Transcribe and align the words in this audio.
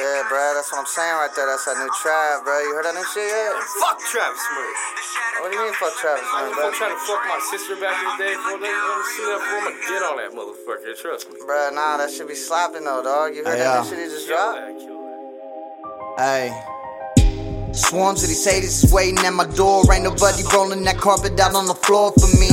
Yeah, 0.00 0.24
bro, 0.28 0.52
that's 0.56 0.72
what 0.72 0.80
I'm 0.80 0.88
saying 0.88 1.12
right 1.16 1.32
there. 1.36 1.44
That's 1.44 1.64
that 1.68 1.76
new 1.76 1.88
trap, 2.00 2.44
bro. 2.44 2.56
You 2.60 2.72
heard 2.76 2.84
that 2.88 2.96
new 2.96 3.04
shit 3.12 3.28
yet? 3.28 3.52
Fuck 3.80 4.00
Travis 4.12 4.40
Smurf. 4.40 4.76
What 5.40 5.48
do 5.52 5.56
you 5.56 5.64
mean, 5.64 5.72
fuck 5.76 5.92
Travis, 6.00 6.24
I 6.24 6.40
man, 6.40 6.48
was 6.48 6.56
bro? 6.56 6.64
gonna 6.68 6.76
try 6.76 6.88
to 6.92 7.00
fuck 7.04 7.22
my 7.28 7.40
sister 7.52 7.76
back 7.76 7.96
in 8.00 8.04
the 8.12 8.16
day 8.16 8.32
before 8.36 8.60
they 8.60 8.72
let 8.72 8.96
me 8.96 9.04
see 9.12 9.24
that 9.28 9.40
for 9.44 9.56
I'ma 9.60 9.72
get 9.76 10.02
on 10.08 10.16
that 10.20 10.32
motherfucker, 10.32 10.92
trust 10.96 11.28
me. 11.32 11.36
Bro, 11.44 11.76
nah, 11.76 11.96
that 12.00 12.08
should 12.12 12.28
be 12.28 12.34
slapping 12.36 12.84
though, 12.84 13.04
dog. 13.04 13.36
You 13.36 13.44
heard 13.44 13.56
Hey, 13.60 13.64
that 13.64 13.84
new 13.84 13.88
shit 13.92 13.98
he 14.00 14.08
just 14.08 14.24
Kill 14.28 14.36
dropped? 14.36 14.56
that, 14.56 14.72
kill 14.80 15.00
that. 16.16 16.24
Hey. 16.24 16.48
Swarms 17.76 18.22
of 18.24 18.28
these 18.32 18.40
haters 18.44 18.88
waiting 18.88 19.20
at 19.20 19.36
my 19.36 19.44
door. 19.52 19.84
Ain't 19.92 20.04
nobody 20.04 20.40
rolling 20.52 20.80
that 20.88 20.96
carpet 20.96 21.36
out 21.40 21.52
on 21.54 21.68
the 21.68 21.76
floor 21.76 22.08
for 22.16 22.28
me. 22.40 22.48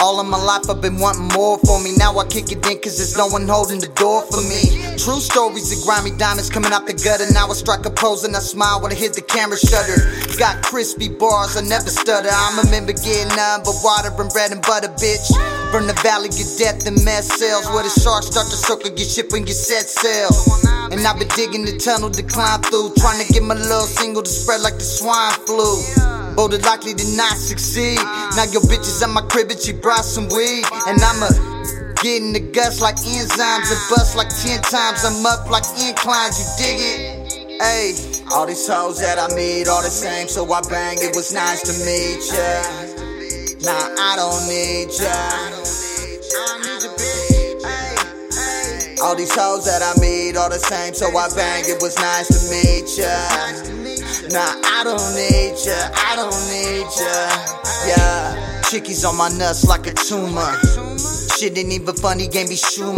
All 0.00 0.20
of 0.20 0.26
my 0.26 0.36
life 0.36 0.68
I've 0.68 0.82
been 0.82 0.98
wanting 0.98 1.28
more 1.32 1.58
for 1.64 1.80
me. 1.80 1.96
Now 1.96 2.18
I 2.18 2.26
kick 2.28 2.52
it 2.52 2.60
in 2.66 2.76
cause 2.78 3.00
there's 3.00 3.16
no 3.16 3.26
one 3.26 3.48
holding 3.48 3.80
the 3.80 3.88
door 3.96 4.22
for 4.28 4.42
me. 4.44 4.68
True 5.00 5.20
stories 5.20 5.72
of 5.72 5.80
grimy 5.84 6.12
diamonds 6.18 6.50
coming 6.50 6.72
out 6.72 6.86
the 6.86 6.92
gutter. 6.92 7.24
Now 7.32 7.48
I 7.48 7.54
strike 7.54 7.86
a 7.86 7.90
pose 7.90 8.24
and 8.24 8.36
I 8.36 8.40
smile 8.40 8.80
when 8.82 8.92
I 8.92 8.94
hit 8.94 9.14
the 9.14 9.22
camera 9.22 9.56
shutter. 9.56 9.96
Got 10.36 10.62
crispy 10.62 11.08
bars, 11.08 11.56
I 11.56 11.62
never 11.62 11.88
stutter. 11.88 12.28
I 12.28 12.60
remember 12.64 12.92
getting 12.92 13.32
none 13.32 13.64
but 13.64 13.80
water 13.80 14.12
and 14.12 14.28
bread 14.28 14.52
and 14.52 14.60
butter, 14.60 14.92
bitch. 15.00 15.32
From 15.72 15.86
the 15.86 15.96
valley 16.04 16.28
of 16.28 16.48
death 16.60 16.86
and 16.86 17.00
mess 17.04 17.32
cells 17.32 17.66
where 17.72 17.82
the 17.82 17.92
sharks 18.00 18.28
start 18.28 18.52
to 18.52 18.56
circle 18.56 18.92
your 18.92 19.08
ship 19.08 19.32
when 19.32 19.46
you 19.46 19.56
set 19.56 19.88
sail. 19.88 20.28
And 20.92 21.00
I've 21.00 21.18
been 21.18 21.32
digging 21.32 21.64
the 21.64 21.80
tunnel 21.80 22.10
to 22.10 22.22
climb 22.22 22.60
through, 22.62 22.92
trying 23.00 23.24
to 23.24 23.32
get 23.32 23.42
my 23.42 23.54
little 23.54 23.88
single 23.88 24.22
to 24.22 24.30
spread 24.30 24.60
like 24.60 24.76
the 24.76 24.84
swine 24.84 25.32
flu. 25.48 26.25
Bolder 26.36 26.58
likely 26.58 26.92
to 26.92 27.16
not 27.16 27.32
succeed. 27.32 27.96
Now 28.36 28.44
your 28.52 28.60
bitches 28.68 29.02
at 29.02 29.08
my 29.08 29.22
crib 29.22 29.50
and 29.50 29.58
she 29.58 29.72
brought 29.72 30.04
some 30.04 30.28
weed. 30.28 30.64
And 30.86 31.00
I'ma 31.00 31.32
get 32.02 32.22
in 32.22 32.32
the 32.34 32.40
guts 32.40 32.80
like 32.80 32.96
enzymes 32.96 33.72
and 33.72 33.80
bust 33.88 34.14
like 34.14 34.28
10 34.28 34.60
times. 34.60 35.04
I'm 35.04 35.24
up 35.24 35.48
like 35.50 35.64
inclines, 35.80 36.36
you 36.36 36.46
dig 36.60 36.78
it? 36.78 37.26
Hey, 37.58 37.96
all 38.30 38.46
these 38.46 38.68
hoes 38.68 39.00
that 39.00 39.18
I 39.18 39.34
meet, 39.34 39.66
all 39.66 39.82
the 39.82 39.88
same, 39.88 40.28
so 40.28 40.44
I 40.52 40.60
bang. 40.68 40.98
It 41.00 41.16
was 41.16 41.32
nice 41.32 41.62
to 41.64 41.72
meet 41.88 42.20
ya. 42.28 42.60
Nah, 43.64 43.96
I 43.96 44.16
don't 44.20 44.44
need 44.46 44.92
ya. 44.92 45.08
All 49.02 49.16
these 49.16 49.34
hoes 49.34 49.64
that 49.64 49.80
I 49.82 49.98
meet, 50.00 50.36
all 50.36 50.50
the 50.50 50.58
same, 50.58 50.92
so 50.92 51.06
I 51.16 51.28
bang. 51.34 51.64
It 51.66 51.80
was 51.80 51.96
nice 51.96 52.28
to 52.28 52.40
meet 52.52 52.98
ya. 52.98 53.95
Nah, 54.30 54.40
I 54.40 54.82
don't 54.82 55.14
need 55.14 55.54
ya, 55.64 55.90
I 55.94 56.16
don't 56.16 56.34
need 56.50 56.86
ya. 56.98 57.14
Yeah, 57.86 58.60
chickies 58.62 59.04
on 59.04 59.16
my 59.16 59.28
nuts 59.28 59.64
like 59.64 59.86
a 59.86 59.92
tumor. 59.92 60.85
Shit 61.36 61.58
ain't 61.58 61.70
even 61.70 61.94
funny, 61.94 62.28
game 62.28 62.48
be 62.48 62.56
Schumer. 62.56 62.96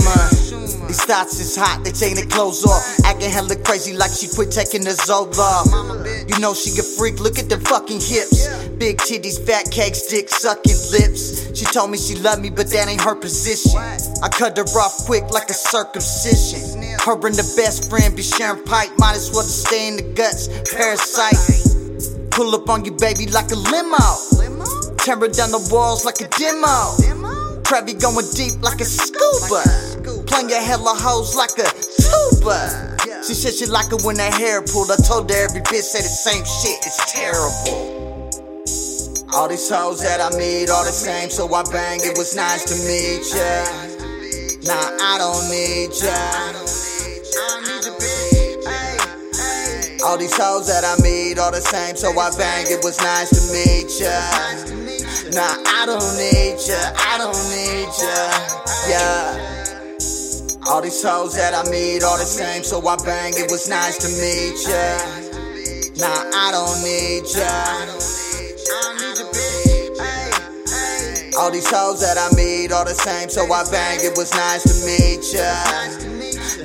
These 0.87 1.03
thoughts 1.11 1.41
is 1.41 1.57
hot, 1.59 1.83
they 1.83 1.91
taking 1.91 2.23
their 2.23 2.31
clothes 2.31 2.65
off. 2.65 2.87
Acting 3.05 3.31
hella 3.35 3.57
crazy 3.67 3.99
like 3.99 4.13
she 4.15 4.29
quit 4.31 4.53
taking 4.53 4.85
the 4.85 4.95
Zoloft. 4.95 5.67
You 6.31 6.39
know 6.39 6.55
she 6.55 6.71
a 6.79 6.87
freak, 6.87 7.19
look 7.19 7.37
at 7.41 7.49
them 7.49 7.59
fucking 7.67 7.99
hips. 7.99 8.47
Big 8.79 8.99
titties, 8.99 9.43
fat 9.43 9.67
cakes, 9.75 10.07
dick 10.07 10.29
sucking 10.29 10.79
lips. 10.95 11.51
She 11.59 11.67
told 11.67 11.91
me 11.91 11.99
she 11.99 12.15
loved 12.15 12.43
me, 12.43 12.51
but 12.51 12.71
that 12.71 12.87
ain't 12.87 13.03
her 13.03 13.17
position. 13.17 13.75
I 14.23 14.29
cut 14.31 14.57
her 14.57 14.63
off 14.79 15.03
quick 15.05 15.35
like 15.35 15.51
a 15.51 15.59
circumcision. 15.59 16.79
Her 17.03 17.19
and 17.27 17.35
the 17.35 17.49
best 17.59 17.91
friend 17.91 18.15
be 18.15 18.23
sharing 18.23 18.63
pipe, 18.63 18.95
might 18.99 19.19
as 19.19 19.35
well 19.35 19.43
just 19.43 19.67
stay 19.67 19.89
in 19.89 19.97
the 19.97 20.07
guts. 20.15 20.47
Parasite. 20.71 22.31
Pull 22.31 22.55
up 22.55 22.71
on 22.71 22.85
you, 22.85 22.93
baby, 22.93 23.27
like 23.27 23.51
a 23.51 23.59
limo. 23.59 24.95
Tear 25.03 25.19
down 25.27 25.51
the 25.51 25.69
walls 25.75 26.05
like 26.05 26.21
a 26.21 26.29
demo. 26.39 27.48
Krabby 27.69 28.01
going 28.01 28.25
deep 28.33 28.57
like 28.63 28.81
a 28.81 28.85
scuba. 28.87 29.61
Playing 30.25 30.49
your 30.49 30.63
hella 30.63 30.97
hoes 30.97 31.37
like 31.37 31.53
a 31.61 31.69
tuba. 32.01 32.97
She 33.21 33.35
said 33.35 33.53
she 33.53 33.67
like 33.67 33.93
it 33.93 34.01
when 34.09 34.17
her 34.17 34.33
hair 34.33 34.63
pulled. 34.63 34.91
I 34.91 34.97
told 34.97 35.29
her 35.29 35.37
every 35.37 35.61
bitch 35.61 35.85
say 35.85 36.01
the 36.01 36.09
same 36.09 36.49
shit. 36.49 36.81
It's 36.89 36.97
terrible. 37.13 38.33
All 39.35 39.49
these 39.49 39.69
hoes 39.69 40.01
that 40.01 40.17
I 40.25 40.31
meet, 40.39 40.71
all 40.71 40.83
the 40.83 40.97
same, 40.97 41.29
so 41.29 41.45
I 41.53 41.63
bang. 41.71 42.01
It 42.03 42.17
was 42.17 42.35
nice 42.35 42.65
to 42.73 42.77
meet 42.89 43.29
ya. 43.37 43.69
Nah, 44.65 44.97
I 45.05 45.21
don't 45.21 45.45
need 45.53 45.93
ya. 45.93 46.17
All 50.09 50.17
these 50.17 50.33
hoes 50.33 50.69
that 50.69 50.89
I 50.89 50.97
meet, 51.05 51.39
all 51.39 51.53
the 51.53 51.61
same, 51.61 51.97
so 51.97 52.19
I 52.19 52.31
bang. 52.39 52.65
It 52.71 52.83
was 52.83 52.99
nice 53.05 53.29
to 53.29 53.43
meet 53.53 53.93
ya. 54.01 54.88
Nah, 55.27 55.57
I 55.67 55.85
don't 55.85 56.17
need 56.17 56.57
ya, 56.67 56.79
I 56.97 57.19
don't 57.19 57.37
need 57.51 57.91
ya, 57.99 58.31
yeah. 58.89 59.59
All 60.69 60.81
these 60.81 61.03
hoes 61.03 61.35
that 61.35 61.55
I 61.55 61.69
meet, 61.71 62.03
all 62.03 62.19
the 62.19 62.25
same, 62.25 62.63
so 62.63 62.79
I 62.87 62.97
bang. 63.05 63.33
It 63.37 63.51
was 63.51 63.69
nice 63.69 63.99
to 63.99 64.09
meet 64.21 64.63
ya. 64.63 64.99
Nah, 65.99 66.31
I 66.33 66.53
don't 66.53 66.83
need 66.85 67.25
ya. 67.35 67.49
All 71.39 71.51
these 71.51 71.71
hoes 71.71 72.01
that 72.01 72.17
I 72.19 72.35
meet, 72.37 72.73
all 72.73 72.85
the 72.85 72.95
same, 72.95 73.29
so 73.29 73.43
I 73.53 73.65
bang. 73.71 73.99
It 74.03 74.17
was 74.17 74.33
nice 74.35 74.63
to 74.65 74.75
meet 74.87 75.25
ya. 75.33 75.51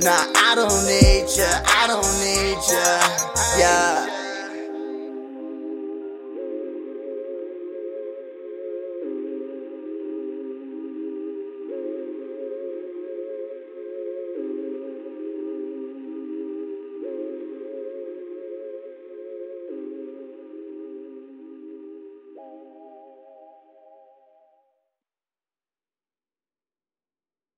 Nah, 0.00 0.30
I 0.36 0.54
don't 0.54 0.86
need 0.86 1.26
ya, 1.36 1.50
I 1.64 1.86
don't 1.86 2.06
need 2.22 2.58
ya, 2.70 3.58
yeah. 3.58 4.13